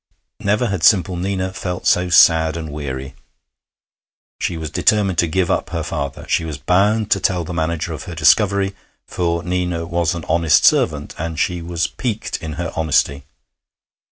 [0.39, 3.13] Never had simple Nina felt so sad and weary.
[4.39, 6.25] She was determined to give up her father.
[6.27, 8.73] She was bound to tell the manager of her discovery,
[9.05, 13.25] for Nina was an honest servant, and she was piqued in her honesty.